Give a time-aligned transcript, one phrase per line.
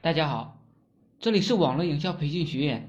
[0.00, 0.56] 大家好，
[1.18, 2.88] 这里是网络营销培训学院。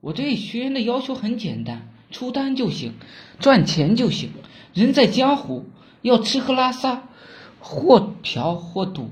[0.00, 2.94] 我对学员的要求很简单，出单就行，
[3.38, 4.30] 赚钱就行。
[4.74, 5.66] 人在江湖，
[6.02, 7.04] 要吃喝拉撒，
[7.60, 9.10] 或嫖或赌，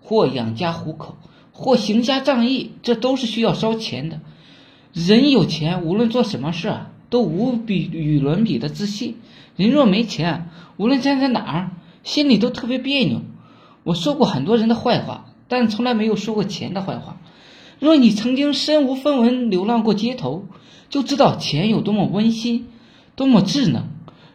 [0.00, 1.18] 或养家糊口，
[1.52, 4.22] 或行侠仗义，这都是需要烧钱的。
[4.94, 9.18] 人有钱，无论做什么事儿，都无比与伦比的自信。
[9.54, 11.72] 人若没钱，无论站在哪儿，
[12.04, 13.20] 心里都特别别扭。
[13.82, 15.26] 我说过很多人的坏话。
[15.50, 17.20] 但从来没有说过钱的坏话。
[17.80, 20.46] 若你曾经身无分文流浪过街头，
[20.88, 22.68] 就知道钱有多么温馨，
[23.16, 23.88] 多么智能。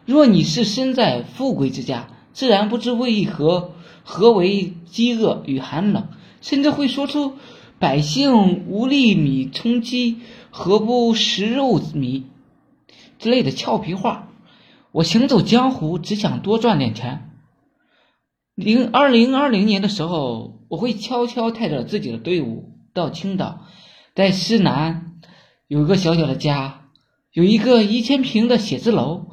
[0.04, 3.72] 若你是身在富贵之家，自然不知为何
[4.04, 6.08] 何为饥饿与寒冷，
[6.42, 7.32] 甚至会说出
[7.80, 10.18] “百姓无粒米充饥，
[10.50, 12.24] 何不食肉糜”
[13.18, 14.28] 之类的俏皮话。
[14.92, 17.30] 我行走江湖，只想多赚点钱。
[18.56, 23.66] 零二零二零年的时候，我会悄悄带着自己的队伍到青岛，
[24.14, 25.18] 在西南
[25.68, 26.88] 有一个小小的家，
[27.32, 29.26] 有一个一千平的写字楼，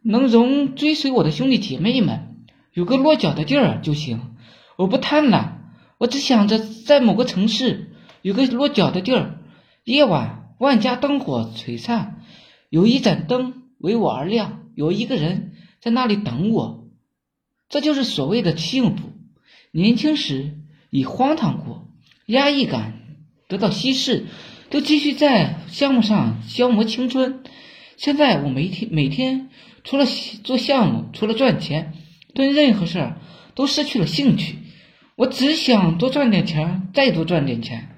[0.00, 2.36] 能容追随我的兄弟姐妹们，
[2.72, 4.34] 有个落脚的地儿就行。
[4.78, 5.56] 我不贪婪，
[5.98, 9.40] 我只想着在某个城市有个落脚的地儿，
[9.84, 12.22] 夜晚万家灯火璀璨，
[12.70, 16.79] 有一盏灯为我而亮，有一个人在那里等我。
[17.70, 19.12] 这就是所谓的幸福。
[19.72, 20.58] 年轻时
[20.90, 21.88] 已荒唐过，
[22.26, 23.00] 压抑感
[23.48, 24.26] 得到稀释，
[24.68, 27.44] 都继续在项目上消磨青春。
[27.96, 29.48] 现在我每天每天
[29.84, 30.04] 除了
[30.42, 31.94] 做项目，除了赚钱，
[32.34, 33.20] 对任何事儿
[33.54, 34.56] 都失去了兴趣。
[35.16, 37.88] 我只想多赚点钱，再多赚点钱。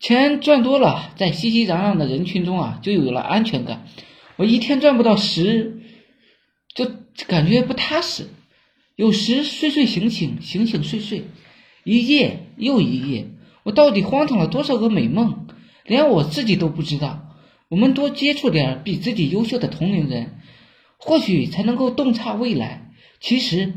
[0.00, 3.86] 钱赚多了，在熙熙攘攘的人群中啊，就有了安全感。
[4.36, 5.80] 我一天赚不到十，
[6.74, 6.90] 就
[7.28, 8.28] 感觉不踏实。
[9.02, 11.24] 有时睡睡醒醒，醒醒睡睡，
[11.82, 13.26] 一夜又一夜，
[13.64, 15.48] 我到底荒唐了多少个美梦，
[15.84, 17.34] 连我自己都不知道。
[17.68, 20.38] 我们多接触点比自己优秀的同龄人，
[20.98, 22.92] 或许才能够洞察未来。
[23.18, 23.74] 其实，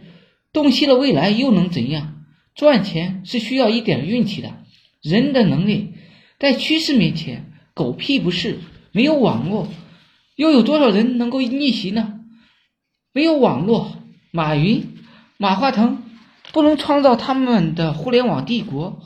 [0.54, 2.24] 洞悉了未来又能怎样？
[2.54, 4.54] 赚钱是需要一点运气的。
[5.02, 5.94] 人的能力
[6.38, 8.60] 在趋势面前狗屁不是。
[8.92, 9.70] 没有网络，
[10.36, 12.20] 又有多少人能够逆袭呢？
[13.12, 13.98] 没有网络，
[14.30, 14.92] 马云。
[15.38, 16.04] 马化腾
[16.52, 19.02] 不能创造他们的互联网帝国。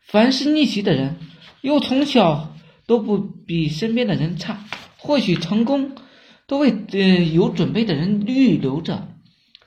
[0.00, 1.16] 凡是逆袭的人，
[1.60, 2.54] 又从小
[2.86, 4.64] 都不比身边的人差。
[4.98, 5.96] 或许成功
[6.46, 9.08] 都为呃有准备的人预留着，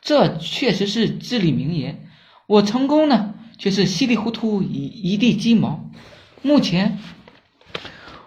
[0.01, 2.07] 这确实是至理名言。
[2.47, 5.89] 我成功呢，却是稀里糊涂一一地鸡毛。
[6.41, 6.99] 目前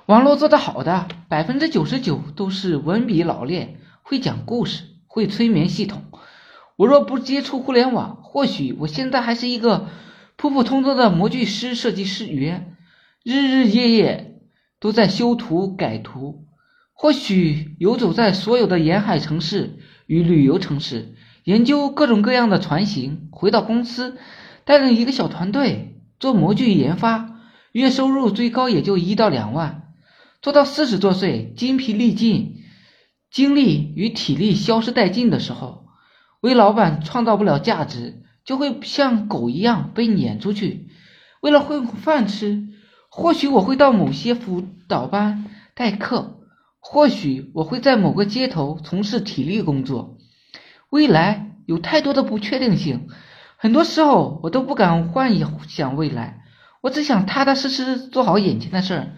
[0.05, 6.03] 网络做得好的百分之九十九都是文笔老练，会讲故事，会催眠系统。
[6.79, 9.89] 我若不接触互联网，或许我现在还是一个
[10.37, 12.77] 普普通通的模具师、设计师员，
[13.25, 14.39] 日日夜夜
[14.79, 16.45] 都在修图改图。
[16.93, 23.29] 或许游走在所有的沿海城市与旅游城市，研究各种各样的船型。
[23.33, 24.17] 回到公司，
[24.65, 27.41] 带领一个小团队做模具研发，
[27.73, 29.95] 月收入最高也就一到两万。
[30.41, 32.63] 做到四十多岁，筋疲力尽，
[33.33, 35.88] 精力与体力消失殆尽的时候。
[36.41, 40.89] 为老板创造不了价值，就会像狗一样被撵出去。
[41.41, 42.69] 为了混饭吃，
[43.09, 46.39] 或许我会到某些辅导班代课，
[46.79, 50.17] 或许我会在某个街头从事体力工作。
[50.91, 53.09] 未来有太多的不确定性，
[53.57, 55.37] 很多时候我都不敢幻
[55.69, 56.43] 想未来。
[56.81, 59.09] 我只想踏踏实实做好眼前的事儿，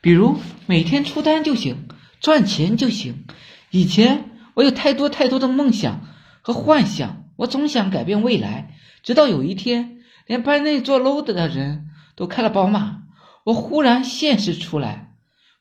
[0.00, 0.36] 比如
[0.66, 1.88] 每天出单就行，
[2.20, 3.24] 赚钱就行。
[3.70, 4.24] 以前
[4.54, 6.00] 我有太多太多的梦想。
[6.46, 8.74] 和幻想，我总想改变未来。
[9.02, 13.04] 直到有一天，连班内做 low 的人都开了宝马，
[13.44, 15.14] 我忽然现实出来，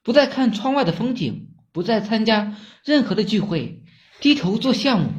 [0.04, 3.82] 不再看窗外的风景，不再参加任何的聚会，
[4.20, 5.12] 低头做项目，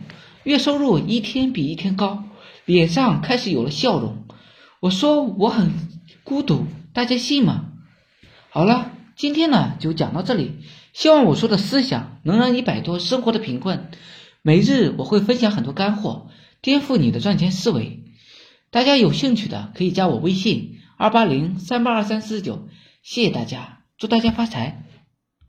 [0.43, 2.25] 月收入一天比一天高，
[2.67, 4.27] 脸上开始有了笑容。
[4.81, 5.73] 我说我很
[6.25, 7.73] 孤独，大家信吗？
[8.51, 10.59] 好了，今天呢就讲到这里，
[10.93, 13.91] 希望我说的思想能让你摆脱生活的贫困。
[14.47, 16.29] 每日我会分享很多干货，
[16.61, 18.05] 颠覆你的赚钱思维。
[18.71, 22.69] 大家有兴趣的可以加我微信二八零三八二三四九，
[23.03, 24.84] 谢谢大家，祝大家发财。